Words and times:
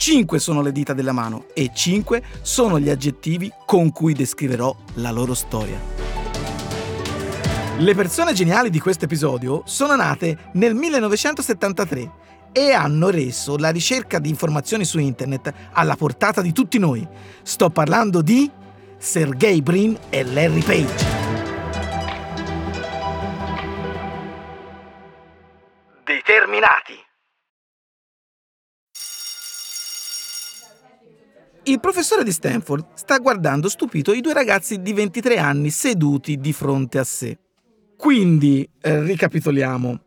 Cinque 0.00 0.38
sono 0.38 0.62
le 0.62 0.72
dita 0.72 0.94
della 0.94 1.12
mano 1.12 1.44
e 1.52 1.72
cinque 1.74 2.22
sono 2.40 2.80
gli 2.80 2.88
aggettivi 2.88 3.52
con 3.66 3.92
cui 3.92 4.14
descriverò 4.14 4.74
la 4.94 5.10
loro 5.10 5.34
storia. 5.34 5.78
Le 7.76 7.94
persone 7.94 8.32
geniali 8.32 8.70
di 8.70 8.80
questo 8.80 9.04
episodio 9.04 9.60
sono 9.66 9.94
nate 9.96 10.52
nel 10.54 10.74
1973 10.74 12.12
e 12.50 12.72
hanno 12.72 13.10
reso 13.10 13.58
la 13.58 13.68
ricerca 13.68 14.18
di 14.18 14.30
informazioni 14.30 14.86
su 14.86 14.98
internet 14.98 15.52
alla 15.72 15.96
portata 15.96 16.40
di 16.40 16.52
tutti 16.52 16.78
noi. 16.78 17.06
Sto 17.42 17.68
parlando 17.68 18.22
di 18.22 18.50
Sergey 18.96 19.60
Brin 19.60 19.98
e 20.08 20.24
Larry 20.24 20.62
Page. 20.62 21.04
Determinati. 26.04 27.09
Il 31.64 31.78
professore 31.78 32.24
di 32.24 32.32
Stanford 32.32 32.94
sta 32.94 33.18
guardando 33.18 33.68
stupito 33.68 34.14
i 34.14 34.22
due 34.22 34.32
ragazzi 34.32 34.80
di 34.80 34.94
23 34.94 35.36
anni 35.36 35.68
seduti 35.70 36.38
di 36.38 36.54
fronte 36.54 36.98
a 36.98 37.04
sé. 37.04 37.38
Quindi, 37.98 38.66
eh, 38.80 39.02
ricapitoliamo. 39.02 40.00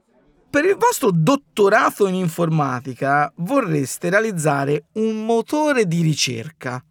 Per 0.50 0.66
il 0.66 0.76
vostro 0.76 1.12
dottorato 1.12 2.08
in 2.08 2.16
informatica 2.16 3.32
vorreste 3.38 4.10
realizzare 4.10 4.86
un 4.94 5.26
motore 5.26 5.86
di 5.86 6.02
ricerca 6.02 6.84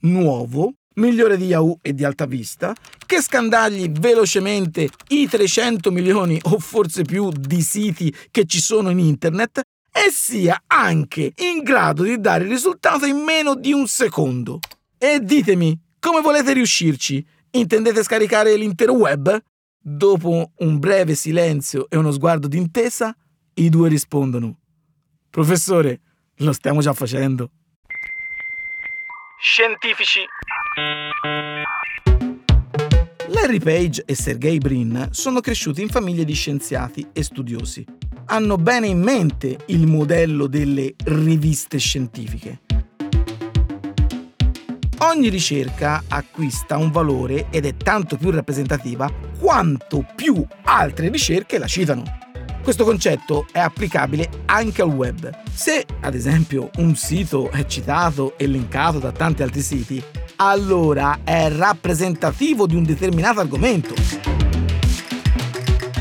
nuovo, 0.00 0.72
migliore 0.94 1.36
di 1.36 1.46
Yahoo 1.46 1.78
e 1.82 1.92
di 1.92 2.04
Alta 2.04 2.24
Vista, 2.24 2.74
che 3.04 3.20
scandagli 3.20 3.90
velocemente 3.90 4.88
i 5.08 5.28
300 5.28 5.90
milioni 5.90 6.40
o 6.44 6.58
forse 6.58 7.02
più 7.02 7.30
di 7.30 7.60
siti 7.60 8.14
che 8.30 8.46
ci 8.46 8.60
sono 8.60 8.88
in 8.88 8.98
internet 8.98 9.60
e 9.96 10.10
sia 10.10 10.62
anche 10.66 11.32
in 11.36 11.62
grado 11.62 12.02
di 12.02 12.20
dare 12.20 12.44
il 12.44 12.50
risultato 12.50 13.06
in 13.06 13.16
meno 13.16 13.54
di 13.54 13.72
un 13.72 13.86
secondo. 13.86 14.58
E 14.98 15.20
ditemi, 15.20 15.78
come 15.98 16.20
volete 16.20 16.52
riuscirci? 16.52 17.26
Intendete 17.52 18.02
scaricare 18.02 18.54
l'intero 18.56 18.92
web? 18.92 19.42
Dopo 19.80 20.50
un 20.54 20.78
breve 20.78 21.14
silenzio 21.14 21.88
e 21.88 21.96
uno 21.96 22.10
sguardo 22.10 22.46
d'intesa, 22.46 23.16
i 23.54 23.70
due 23.70 23.88
rispondono: 23.88 24.58
Professore, 25.30 26.00
lo 26.36 26.52
stiamo 26.52 26.82
già 26.82 26.92
facendo. 26.92 27.50
Scientifici. 29.40 30.20
Larry 33.28 33.58
Page 33.60 34.02
e 34.04 34.14
Sergey 34.14 34.58
Brin 34.58 35.08
sono 35.12 35.40
cresciuti 35.40 35.80
in 35.80 35.88
famiglie 35.88 36.24
di 36.24 36.34
scienziati 36.34 37.08
e 37.12 37.22
studiosi. 37.22 37.95
Hanno 38.28 38.56
bene 38.56 38.88
in 38.88 39.00
mente 39.00 39.56
il 39.66 39.86
modello 39.86 40.48
delle 40.48 40.94
riviste 41.04 41.78
scientifiche. 41.78 42.60
Ogni 44.98 45.28
ricerca 45.28 46.02
acquista 46.08 46.76
un 46.76 46.90
valore 46.90 47.46
ed 47.50 47.66
è 47.66 47.76
tanto 47.76 48.16
più 48.16 48.30
rappresentativa 48.30 49.08
quanto 49.38 50.04
più 50.16 50.44
altre 50.64 51.08
ricerche 51.08 51.58
la 51.58 51.68
citano. 51.68 52.02
Questo 52.64 52.82
concetto 52.82 53.46
è 53.52 53.60
applicabile 53.60 54.28
anche 54.46 54.82
al 54.82 54.88
web. 54.88 55.30
Se, 55.52 55.86
ad 56.00 56.16
esempio, 56.16 56.70
un 56.78 56.96
sito 56.96 57.48
è 57.50 57.64
citato 57.66 58.36
e 58.36 58.46
linkato 58.46 58.98
da 58.98 59.12
tanti 59.12 59.44
altri 59.44 59.60
siti, 59.60 60.02
allora 60.36 61.20
è 61.22 61.48
rappresentativo 61.48 62.66
di 62.66 62.74
un 62.74 62.82
determinato 62.82 63.38
argomento. 63.38 64.35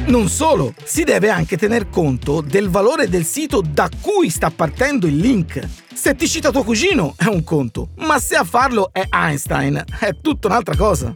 Non 0.07 0.27
solo, 0.27 0.71
si 0.83 1.03
deve 1.03 1.29
anche 1.29 1.57
tener 1.57 1.89
conto 1.89 2.41
del 2.41 2.69
valore 2.69 3.09
del 3.09 3.25
sito 3.25 3.61
da 3.61 3.89
cui 4.01 4.29
sta 4.29 4.51
partendo 4.51 5.07
il 5.07 5.17
link. 5.17 5.67
Se 5.93 6.13
ti 6.13 6.27
cita 6.27 6.51
tuo 6.51 6.63
cugino 6.63 7.16
è 7.17 7.25
un 7.25 7.43
conto, 7.43 7.89
ma 7.97 8.19
se 8.19 8.35
a 8.35 8.43
farlo 8.43 8.93
è 8.93 9.07
Einstein 9.09 9.83
è 9.99 10.11
tutta 10.21 10.47
un'altra 10.47 10.75
cosa. 10.75 11.11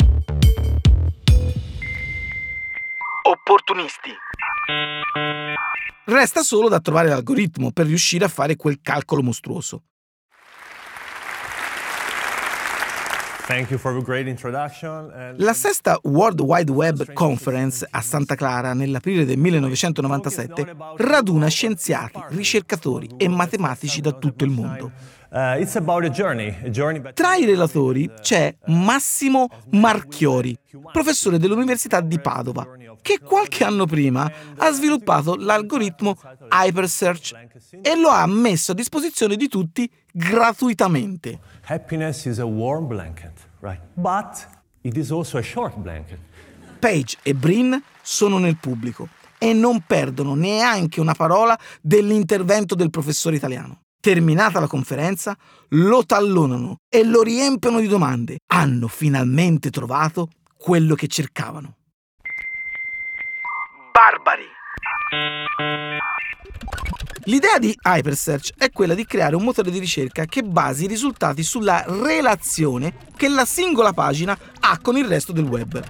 Opportunisti. 3.21 4.09
Resta 6.05 6.41
solo 6.41 6.67
da 6.67 6.79
trovare 6.79 7.09
l'algoritmo 7.09 7.71
per 7.71 7.85
riuscire 7.85 8.25
a 8.25 8.29
fare 8.29 8.55
quel 8.55 8.79
calcolo 8.81 9.21
mostruoso. 9.21 9.83
La 15.37 15.53
sesta 15.53 15.99
World 16.03 16.39
Wide 16.39 16.71
Web 16.71 17.13
Conference 17.13 17.83
a 17.89 17.99
Santa 17.99 18.35
Clara 18.35 18.75
nell'aprile 18.75 19.25
del 19.25 19.39
1997 19.39 20.75
raduna 20.97 21.47
scienziati, 21.47 22.19
ricercatori 22.27 23.09
e 23.17 23.27
matematici 23.27 24.01
da 24.01 24.11
tutto 24.11 24.43
il 24.43 24.51
mondo. 24.51 24.91
Uh, 25.31 25.63
Tra 27.13 27.35
i 27.35 27.45
relatori 27.45 28.11
c'è 28.19 28.55
Massimo 28.65 29.47
Marchiori, 29.73 30.57
professore 30.91 31.37
dell'Università 31.37 32.01
di 32.01 32.19
Padova, 32.19 32.67
che 32.99 33.19
qualche 33.19 33.63
anno 33.63 33.85
prima 33.85 34.31
ha 34.57 34.71
sviluppato 34.71 35.35
l'algoritmo 35.35 36.17
Hypersearch 36.49 37.33
e 37.79 37.95
lo 37.95 38.09
ha 38.09 38.25
messo 38.25 38.71
a 38.71 38.75
disposizione 38.75 39.35
di 39.35 39.47
tutti 39.47 39.87
gratuitamente. 40.11 41.39
Happiness 41.67 42.25
is 42.25 42.39
a 42.39 42.45
warm 42.45 42.87
blanket, 42.87 43.33
right? 43.59 43.79
But 43.93 44.47
it 44.81 44.97
is 44.97 45.11
also 45.11 45.37
a 45.37 45.43
short 45.43 45.75
blanket. 45.77 46.17
Page 46.79 47.17
e 47.21 47.35
Brin 47.35 47.79
sono 48.01 48.39
nel 48.39 48.57
pubblico 48.57 49.07
e 49.37 49.53
non 49.53 49.83
perdono 49.85 50.33
neanche 50.33 50.99
una 50.99 51.13
parola 51.13 51.55
dell'intervento 51.81 52.73
del 52.73 52.89
professore 52.89 53.35
italiano. 53.35 53.81
Terminata 54.01 54.61
la 54.61 54.67
conferenza, 54.67 55.35
lo 55.69 56.05
tallonano 56.05 56.77
e 56.87 57.03
lo 57.03 57.21
riempiono 57.21 57.81
di 57.81 57.87
domande. 57.87 58.37
Hanno 58.47 58.87
finalmente 58.87 59.69
trovato 59.69 60.29
quello 60.57 60.95
che 60.95 61.07
cercavano. 61.07 61.75
Barbari! 63.91 64.45
L'idea 67.25 67.59
di 67.59 67.77
Hypersearch 67.83 68.53
è 68.57 68.71
quella 68.71 68.93
di 68.93 69.05
creare 69.05 69.35
un 69.35 69.43
motore 69.43 69.69
di 69.69 69.79
ricerca 69.79 70.23
che 70.23 70.43
basi 70.43 70.85
i 70.85 70.87
risultati 70.87 71.43
sulla 71.43 71.83
relazione 71.85 72.95
che 73.17 73.27
la 73.27 73.43
singola 73.43 73.91
pagina 73.91 74.37
ha 74.61 74.79
con 74.79 74.95
il 74.95 75.05
resto 75.05 75.33
del 75.33 75.43
web. 75.43 75.83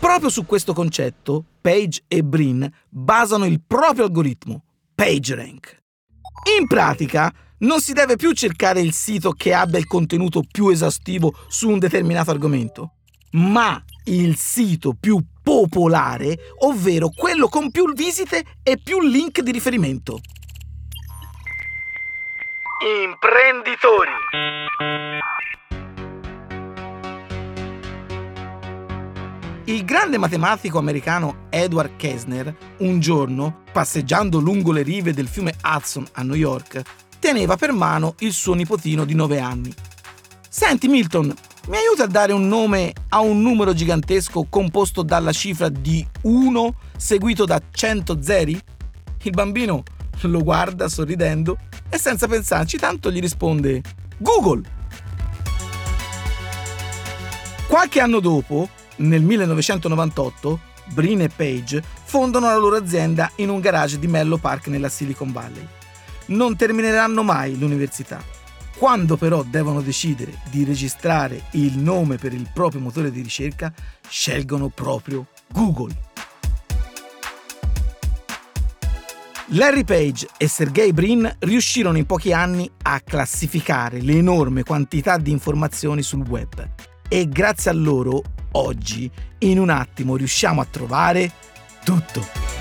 Proprio 0.00 0.30
su 0.30 0.46
questo 0.46 0.72
concetto, 0.72 1.44
Page 1.60 2.04
e 2.08 2.22
Brin 2.22 2.66
basano 2.88 3.44
il 3.44 3.60
proprio 3.64 4.04
algoritmo, 4.04 4.64
PageRank. 4.94 5.82
In 6.58 6.66
pratica, 6.66 7.32
non 7.58 7.80
si 7.80 7.92
deve 7.92 8.16
più 8.16 8.32
cercare 8.32 8.80
il 8.80 8.92
sito 8.92 9.32
che 9.32 9.54
abbia 9.54 9.78
il 9.78 9.86
contenuto 9.86 10.42
più 10.50 10.68
esaustivo 10.68 11.34
su 11.48 11.68
un 11.68 11.78
determinato 11.78 12.30
argomento, 12.30 12.92
ma 13.32 13.82
il 14.04 14.36
sito 14.36 14.94
più 14.98 15.18
popolare, 15.42 16.36
ovvero 16.60 17.08
quello 17.08 17.48
con 17.48 17.70
più 17.70 17.92
visite 17.94 18.44
e 18.62 18.78
più 18.82 19.00
link 19.00 19.40
di 19.40 19.52
riferimento. 19.52 20.20
Imprenditori. 23.04 24.12
Il 29.66 29.86
grande 29.86 30.18
matematico 30.18 30.76
americano 30.76 31.46
Edward 31.48 31.96
Kessner, 31.96 32.54
un 32.80 33.00
giorno, 33.00 33.62
passeggiando 33.72 34.38
lungo 34.38 34.72
le 34.72 34.82
rive 34.82 35.14
del 35.14 35.26
fiume 35.26 35.54
Hudson 35.64 36.06
a 36.12 36.22
New 36.22 36.34
York, 36.34 36.82
teneva 37.18 37.56
per 37.56 37.72
mano 37.72 38.14
il 38.18 38.34
suo 38.34 38.52
nipotino 38.52 39.06
di 39.06 39.14
9 39.14 39.40
anni. 39.40 39.72
Senti 40.50 40.86
Milton, 40.86 41.34
mi 41.68 41.76
aiuta 41.78 42.04
a 42.04 42.08
dare 42.08 42.32
un 42.32 42.46
nome 42.46 42.92
a 43.08 43.20
un 43.20 43.40
numero 43.40 43.72
gigantesco 43.72 44.48
composto 44.50 45.02
dalla 45.02 45.32
cifra 45.32 45.70
di 45.70 46.06
1 46.24 46.74
seguito 46.98 47.46
da 47.46 47.58
100 47.70 48.22
zeri? 48.22 48.60
Il 49.22 49.30
bambino 49.30 49.82
lo 50.20 50.42
guarda 50.42 50.88
sorridendo 50.88 51.56
e 51.88 51.96
senza 51.96 52.28
pensarci 52.28 52.76
tanto 52.76 53.10
gli 53.10 53.20
risponde 53.20 53.80
Google. 54.18 54.62
Qualche 57.66 58.00
anno 58.00 58.20
dopo, 58.20 58.68
nel 58.96 59.22
1998, 59.22 60.60
Brin 60.92 61.22
e 61.22 61.28
Page 61.28 61.82
fondano 62.04 62.46
la 62.46 62.56
loro 62.56 62.76
azienda 62.76 63.30
in 63.36 63.48
un 63.48 63.60
garage 63.60 63.98
di 63.98 64.06
Mello 64.06 64.36
Park 64.36 64.68
nella 64.68 64.88
Silicon 64.88 65.32
Valley. 65.32 65.66
Non 66.26 66.56
termineranno 66.56 67.22
mai 67.22 67.58
l'università 67.58 68.42
Quando 68.76 69.16
però 69.16 69.44
devono 69.44 69.80
decidere 69.80 70.40
di 70.50 70.64
registrare 70.64 71.44
il 71.52 71.78
nome 71.78 72.16
per 72.16 72.32
il 72.32 72.48
proprio 72.52 72.80
motore 72.80 73.12
di 73.12 73.22
ricerca, 73.22 73.72
scelgono 74.08 74.68
proprio 74.68 75.28
Google. 75.52 75.94
Larry 79.48 79.84
Page 79.84 80.26
e 80.36 80.48
Sergey 80.48 80.92
Brin 80.92 81.36
riuscirono 81.40 81.98
in 81.98 82.06
pochi 82.06 82.32
anni 82.32 82.68
a 82.82 83.00
classificare 83.00 84.00
l'enorme 84.00 84.64
quantità 84.64 85.18
di 85.18 85.30
informazioni 85.30 86.02
sul 86.02 86.26
web 86.26 86.68
e 87.08 87.28
grazie 87.28 87.70
a 87.70 87.74
loro 87.74 88.22
oggi 88.56 89.10
in 89.38 89.58
un 89.58 89.70
attimo 89.70 90.16
riusciamo 90.16 90.60
a 90.60 90.66
trovare 90.68 91.30
tutto. 91.84 92.52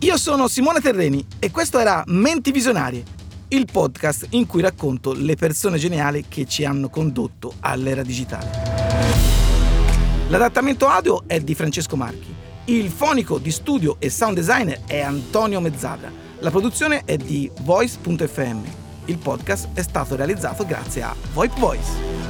Io 0.00 0.16
sono 0.16 0.48
Simone 0.48 0.80
Terreni 0.80 1.26
e 1.38 1.50
questo 1.50 1.78
era 1.78 2.02
Menti 2.06 2.50
Visionarie, 2.50 3.04
il 3.48 3.66
podcast 3.70 4.28
in 4.30 4.46
cui 4.46 4.62
racconto 4.62 5.12
le 5.12 5.34
persone 5.34 5.76
geniali 5.76 6.24
che 6.28 6.46
ci 6.46 6.64
hanno 6.64 6.88
condotto 6.88 7.54
all'era 7.60 8.02
digitale. 8.02 8.50
L'adattamento 10.28 10.86
audio 10.86 11.24
è 11.26 11.40
di 11.40 11.54
Francesco 11.54 11.96
Marchi, 11.96 12.34
il 12.68 12.90
fonico 12.90 13.38
di 13.38 13.50
studio 13.50 13.96
e 13.98 14.10
sound 14.10 14.36
designer 14.36 14.80
è 14.86 15.00
Antonio 15.00 15.58
Mezzadra, 15.58 16.12
la 16.40 16.50
produzione 16.50 17.02
è 17.06 17.16
di 17.16 17.50
Voice.fm. 17.62 18.60
Il 19.06 19.16
podcast 19.16 19.68
è 19.72 19.80
stato 19.82 20.16
realizzato 20.16 20.66
grazie 20.66 21.02
a 21.02 21.14
VoIP 21.32 21.58
Voice. 21.58 22.27